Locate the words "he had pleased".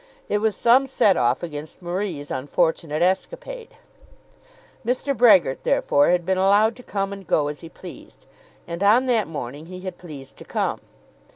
9.67-10.37